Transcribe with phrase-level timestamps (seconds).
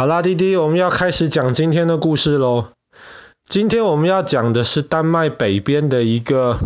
[0.00, 2.68] 好啦，弟弟，我们要开始讲今天的故事喽。
[3.46, 6.58] 今天我们要讲的是丹麦北边的一个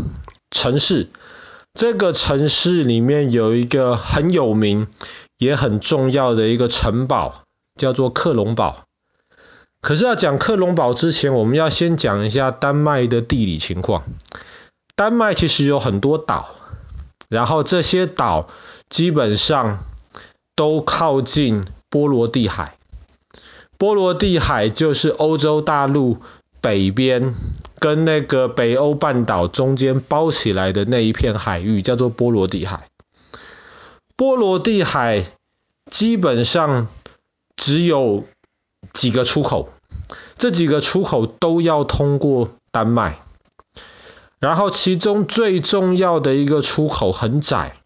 [0.52, 1.08] 城市，
[1.72, 4.86] 这个城市里面有一个很有名
[5.36, 7.42] 也很重要的一个城堡，
[7.74, 8.84] 叫做克隆堡。
[9.80, 14.04] 可是要讲克隆堡之前，我们要先讲一下丹麦的地理情况。
[14.94, 16.54] 丹麦其实有很多岛，
[17.28, 18.46] 然后这些岛
[18.88, 19.84] 基本上
[20.54, 22.76] 都靠近波罗的海。
[23.76, 26.18] 波罗的海就是欧洲大陆
[26.60, 27.34] 北边
[27.78, 32.88] 跟那个北欧半岛中间包起来的那一片海域，叫做波罗的海。
[34.16, 35.26] 波罗的海
[35.90, 36.88] 基本上
[37.56, 38.24] 只有
[38.92, 39.68] 几个出口，
[40.38, 43.18] 这几个出口都要通过丹麦。
[44.38, 47.76] 然后其中最重要的一个出口很窄，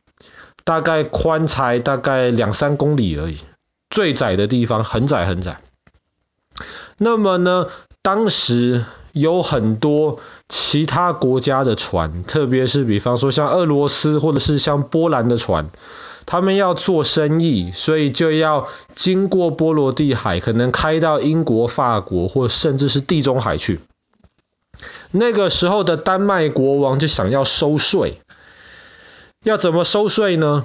[0.65, 3.39] 大概宽才大概两三公里而已，
[3.91, 5.61] 最窄的地方很窄很窄。
[6.99, 7.69] 那么呢，
[8.03, 10.19] 当时有很多
[10.49, 15.71] 其他国家的船，特别是比方说像俄罗斯或者是像波兰的船，
[16.27, 23.81] 他们要做生意，所以就要经过波罗的海，可能开到英国、法国或甚至是地中海去。
[25.13, 28.21] 那个时候的丹麦国王就想要收税，
[29.45, 30.65] 要怎么收税呢？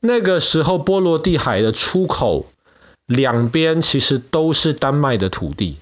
[0.00, 2.46] 那个时候波罗的海的出口。
[3.06, 5.78] 两边其实都是丹麦的土地，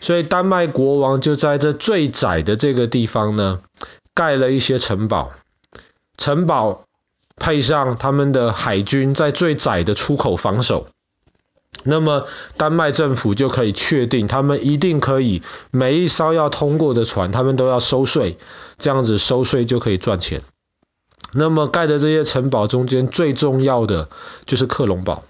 [0.00, 3.60] 所以丹麦国王就在这最窄的这个地方呢，
[4.14, 5.32] 盖了一些城堡。
[6.18, 6.84] 城堡
[7.36, 10.88] 配上他们的海军在最窄的出口防守，
[11.82, 12.26] 那么
[12.58, 18.36] 丹麦政府就可以确定，他们一定可以每一艘要通过的船，他们都要收税，
[18.76, 20.42] 这样子收税就可以赚钱。
[21.32, 24.10] 那么盖的这些城堡中间最重要的
[24.44, 25.22] 就是克隆堡。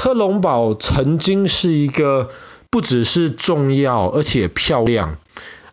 [0.00, 2.30] 克隆堡曾经是一个
[2.70, 5.18] 不只是重要，而且漂亮，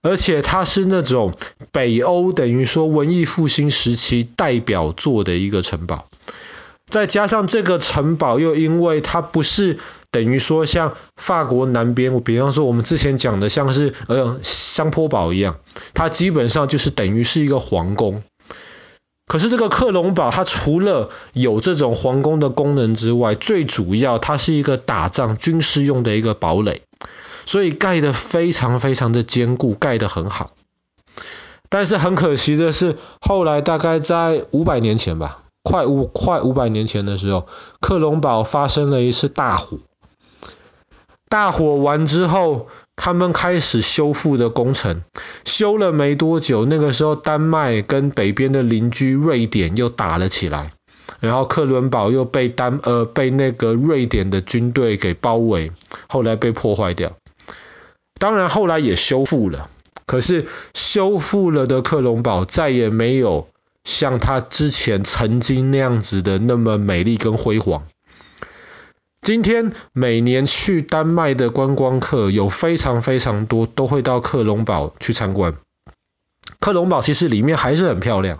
[0.02, 1.34] 而且它是那种
[1.72, 6.04] 北欧等于说文艺复兴时期代表作的一个城堡。
[6.88, 9.80] 再加上这个城堡又因为它不是
[10.12, 15.56] 等于说像法国南边，比方说我们之前讲的像是呃香坡堡一样，
[15.94, 18.22] 它基本上就是等于是一个皇宫。
[19.28, 26.84] 可是这个克隆堡，它除了有这种皇宫的功能之外，最主要它是一个打仗军事用的一个堡垒，
[27.46, 30.52] 所以盖得非常非常的坚固，盖得很好。
[31.68, 37.48] 但是很可惜的是，后来大概在五百年前吧，快五快五百年前的时候，
[37.82, 39.78] 克隆堡发生了一次大火。
[41.28, 45.04] 大火完之后，他们开始修复的工程，
[45.46, 50.74] 修了没多久，那个时候丹麦跟北边的邻居瑞典又打了起来，
[51.22, 55.72] 然后克伦堡又被丹呃被那个瑞典的军队给包围，
[56.10, 57.14] 后来被破坏掉。
[58.20, 59.70] 当然后来也修复了，
[60.08, 63.48] 可是修复了的克隆堡再也没有
[63.84, 67.84] 像他之前曾经那样子的那么美丽跟辉煌。
[69.28, 75.56] 今天每年去丹麦的观光客有非常非常多，都会到克隆堡去参观。
[76.62, 78.40] 克隆堡其实里面还是很漂亮，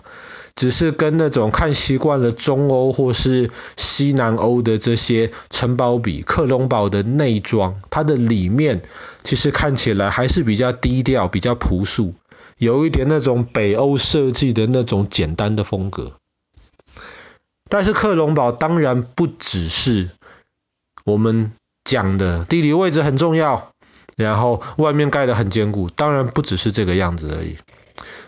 [0.56, 8.80] 只是跟那种看习惯了中欧或是西南欧的这些城堡比，克隆堡的内装，它的里面
[9.22, 12.14] 其实看起来还是比较低调、比较朴素，
[12.56, 16.12] 有一点那种北欧设计的那种简单的风格。
[17.68, 20.08] 但是克隆堡当然不只是。
[21.08, 21.52] 我们
[21.84, 23.72] 讲的地理位置很重要，
[24.14, 27.56] 然后外面盖得很坚固，当然不只是这个样子而已。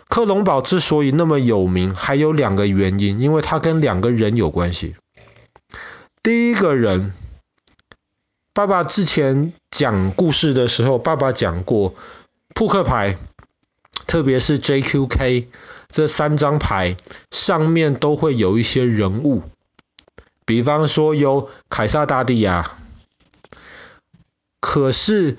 [0.09, 4.95] 克隆堡之所以那么有名，还有两个原因，因为它跟两个人有关系。
[6.23, 7.13] 第一个人，
[8.51, 11.93] 爸爸之前讲故事的时候，爸爸讲过，
[12.55, 13.15] 扑克牌，
[14.07, 15.45] 特别是 JQK
[15.87, 16.97] 这三张牌
[17.29, 19.43] 上面都会有一些人物。
[20.51, 22.77] 比方说有凯撒大帝呀，
[24.59, 25.37] 可是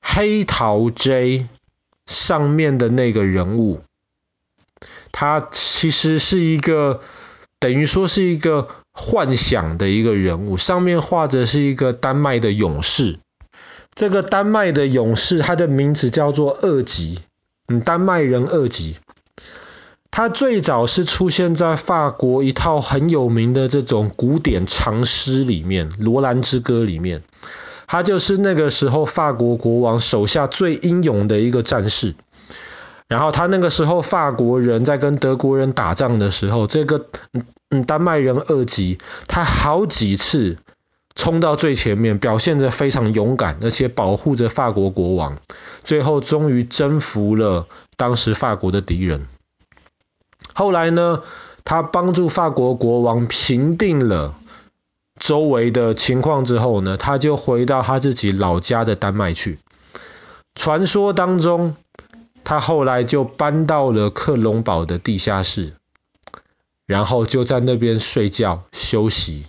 [0.00, 1.46] 黑桃 J
[2.04, 3.80] 上面的那个人物，
[5.12, 7.00] 他其实是一个
[7.60, 13.20] 等于说是一个幻想的一个人物，上面画着是一个丹麦的勇士，
[13.94, 17.20] 这个丹麦的勇士他的名字叫做厄吉，
[17.68, 18.96] 嗯，丹麦人厄吉。
[20.18, 27.22] 它最早是出现在法国一套很有名的这种古典长诗里面，《罗兰之歌》里面。
[27.86, 32.16] 他就是那个时候法国国王手下最英勇的一个战士。
[33.06, 38.98] 然后他那个时候法国人在跟德国人打仗的时候，这个嗯嗯丹麦人厄吉，
[39.28, 40.56] 他好几次。
[41.14, 45.38] 冲到最前面，表现得非常勇敢，而且保护着法国国王，
[45.84, 49.28] 最后终于征服了当时法国的敌人。
[50.58, 51.22] 后来呢，
[51.62, 54.34] 他帮助法国国王平定了
[55.16, 59.60] 周围的情况之后呢，他就回到他自己老家的丹麦去。
[60.56, 61.76] 传说当中，
[62.42, 65.74] 他后来就搬到了克隆堡的地下室，
[66.86, 69.46] 然后就在那边睡觉休息。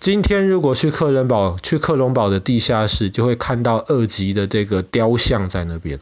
[0.00, 6.00] 今天如果去克伦堡，去克隆堡的地下室，就会看到二级的这个雕像在那边。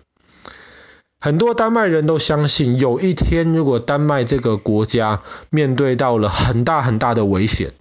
[1.24, 7.72] 很多丹麦人都相信，有一天如果丹麦这个国家面对到了很大很大的危险，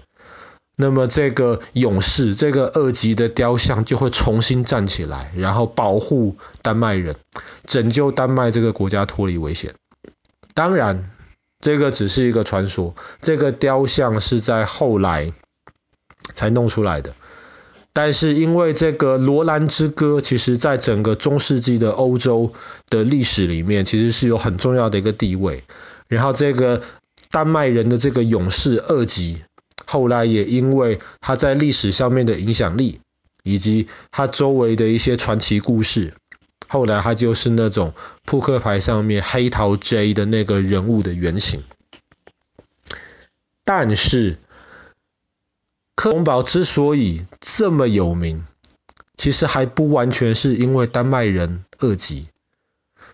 [0.78, 7.18] 那么这个勇士，这个二级的雕像就会重新站起来，然后保护丹麦人，
[7.66, 9.76] 拯救丹麦这个国家脱离危险。
[10.54, 11.12] 当然，
[11.60, 15.34] 这个只是一个传说，这个雕像是在后来
[16.34, 17.14] 才弄出来的。
[17.96, 22.52] 但是因为这个罗兰之歌，其实在整个中世纪的欧洲
[22.90, 25.64] 的历史里面，其实是有很重要的一个地位。
[26.08, 26.82] 然后这个
[27.30, 29.44] 丹麦人的这个勇士二级，
[29.86, 33.00] 后来也因为他在历史上面的影响力，
[33.44, 36.14] 以及他周围的一些传奇故事，
[36.68, 37.94] 后来他就是那种
[38.26, 41.64] 扑克牌上面黑桃 J 的那个人物的原型。
[43.64, 44.40] 但是，
[46.04, 48.44] 克隆堡之所以这么有名，
[49.16, 52.28] 其实还不完全是因为丹麦人二级，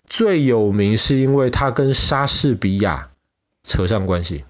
[0.08, 3.10] 最有名是因为他跟莎士比亚
[3.62, 4.42] 扯上关系。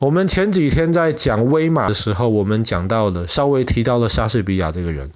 [0.00, 5.12] 我们前几天在讲威玛的时候，我们讲到了，稍微提到了莎士比亚这个人。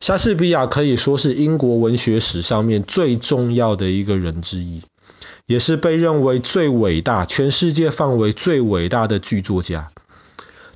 [0.00, 4.80] 莎士比亚可以说是英国文学史上面最重要的一个人之一，
[5.44, 9.90] 也是被认为最伟大、全世界范围最伟大的剧作家。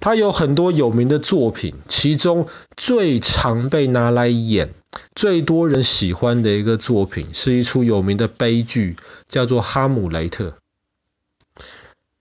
[0.05, 2.47] 他有很多有名的作品，其中
[2.77, 4.75] 最常被拿来演、
[5.15, 8.99] 最多人喜欢的一个作品，是一出有名的悲剧，
[9.29, 10.45] 叫做《哈姆雷特》。《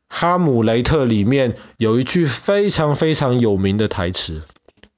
[0.07, 4.43] 哈姆雷特》里面有一句非常非常有名的台词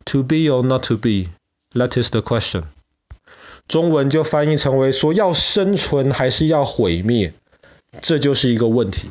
[0.05, 1.29] ：“To be or not to be,
[1.73, 2.65] that is the question。”
[3.67, 7.33] 中文就翻译成为说要生存还是要毁灭，
[8.03, 9.09] 这就是一个问题。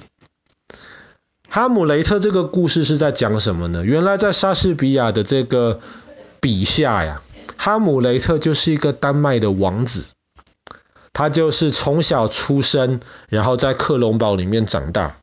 [1.54, 3.84] 哈姆雷特这个故事是在讲什么呢？
[3.84, 5.78] 原来在莎士比亚的这个
[6.40, 7.22] 笔下呀，
[7.56, 10.02] 哈姆雷特就是一个丹麦的王子，
[11.12, 12.98] 他就是从小出生，
[13.28, 15.14] 然后在克隆堡里面长大。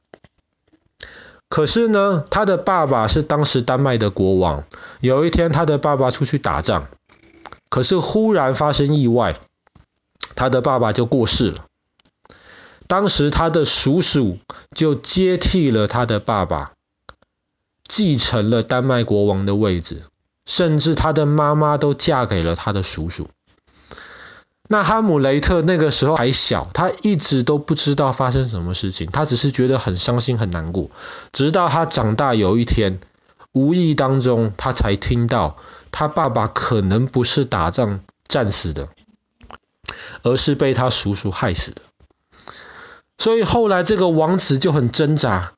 [1.50, 4.64] 可是呢，他的爸爸是当时丹麦的国王。
[5.02, 6.88] 有一天，他的爸爸出去打仗，
[7.68, 9.36] 可是忽然发生意外，
[10.36, 11.66] 他的爸爸就过世了。
[12.92, 14.38] 当时他的叔叔
[14.76, 16.74] 就接替了他的爸爸，
[17.88, 20.04] 继承了丹麦国王的位置，
[20.46, 23.30] 甚至他的妈妈都嫁给了他的叔叔。
[24.68, 30.92] 那哈姆雷特那个时候还小，他一直都不知道发生什么事情，他只是觉得很伤心很难过。
[31.32, 33.00] 直到他长大有一天，
[33.54, 35.56] 无意当中他才听到
[35.92, 38.90] 他爸爸可能不是打仗战死的，
[40.24, 41.82] 而是被他叔叔害死的。
[43.22, 45.54] 所以后来这个王子就很挣扎，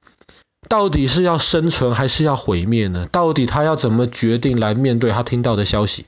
[0.67, 3.07] 到底是要生存还是要毁灭呢？
[3.09, 6.05] 到底他要怎么决定来面对他听到的消息？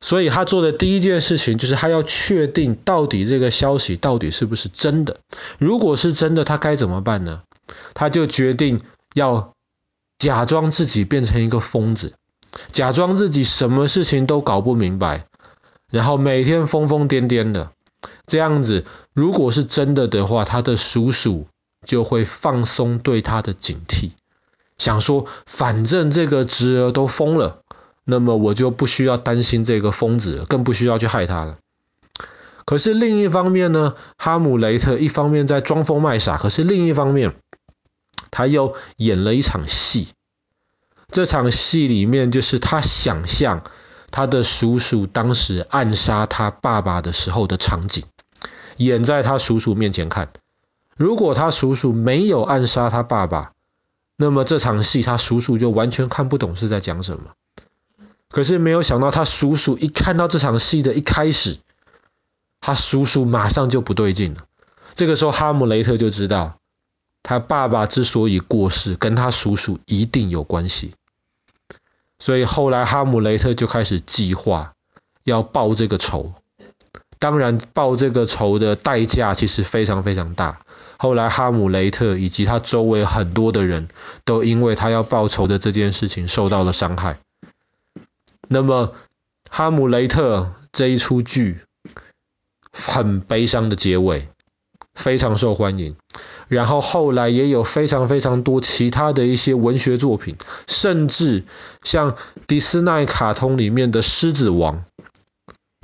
[0.00, 5.18] 所以他做的第一件事情就是他要确定到底这个消息到底是不是真的。
[5.58, 7.42] 如果是真的，他该怎么办呢？
[7.94, 8.80] 他就决定
[9.14, 9.52] 要
[10.18, 12.14] 假装自己变成一个疯子，
[12.72, 15.26] 假装自己什么事情都搞不明白，
[15.88, 17.70] 然后每天疯疯癫癫的。
[18.28, 21.48] 这样子，如果是真的的话，他的叔叔
[21.84, 24.12] 就会放松对他的警惕，
[24.76, 27.62] 想说，反正这个侄儿都疯了，
[28.04, 31.56] 那么我就不需要担心这个疯子，更不需要去害他了。
[32.64, 37.34] 可是另一方面呢，哈姆雷特一方面在装疯卖傻，可是另一方面，
[38.30, 40.08] 他又演了一场戏。
[41.10, 43.62] 这场戏里面，就是他想象。
[44.10, 48.04] 他的叔叔当时暗杀他爸爸的时候的场景，
[48.78, 50.32] 演在他叔叔面前看。
[50.96, 53.52] 如果他叔叔没有暗杀他爸爸，
[54.16, 57.32] 那么这场戏他叔叔就完全看不懂是在讲什么。
[58.30, 61.58] 可是没有想到，他叔叔一看到这场戏的一开始，
[62.60, 64.44] 他叔叔马上就不对劲了。
[64.94, 66.58] 这个时候，哈姆雷特就知道，
[67.22, 70.94] 他爸爸之所以过世，跟他叔叔一定有关系。
[72.18, 74.74] 所以后来哈姆雷特就开始计划
[75.22, 76.32] 要报这个仇，
[77.18, 80.60] 当然报这个仇的代价其实非常非常大。
[80.96, 83.88] 后来哈姆雷特以及他周围很多的人
[84.24, 87.18] 都因为他要报仇的这件事情受到了伤害。
[88.48, 88.94] 那么
[89.48, 91.58] 哈姆雷特这一出剧
[92.72, 94.28] 很悲伤的结尾，
[94.94, 95.96] 非常受欢迎。
[96.48, 101.44] 然后后来也有非常非常多其他的一些文学作品，甚至
[101.82, 104.76] 像迪士尼卡通里面的《狮子王》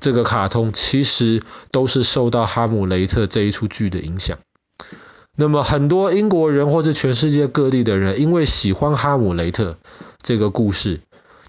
[0.04, 4.36] 这个卡通，其实都是受到哈姆雷特这一出剧的影响。
[5.34, 9.78] 那么很多英国人或者全世界各地的人，因为喜欢哈姆雷特
[10.20, 11.00] 这个故事，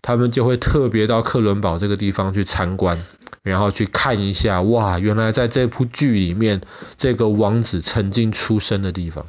[0.01, 3.03] 他们就会特别到克伦堡这个地方去参观。
[3.43, 6.61] 然后去看一下，哇，原来在这部剧里面，
[6.95, 9.27] 这个王子曾经出生的地方，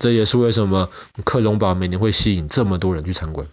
[0.00, 0.90] 这也是为什么
[1.24, 3.46] 克隆堡每年会吸引这么多人去参观。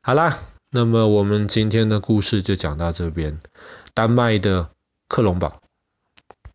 [0.00, 0.38] 好啦，
[0.74, 3.38] 那么我们今天的故事就讲到这边，
[3.92, 4.70] 丹麦的
[5.06, 5.60] 克隆堡。